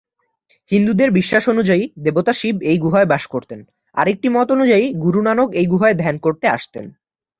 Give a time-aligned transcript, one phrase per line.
[0.71, 3.59] হিন্দুদের বিশ্বাস অনুযায়ী দেবতা শিব এই গুহায় বাস করতেন,
[3.95, 6.85] আরেকটি মত অনুযায়ী গুরু নানক এই গুহায় ধ্যান করতে আসতেন।